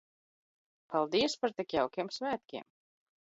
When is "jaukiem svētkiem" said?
1.79-2.67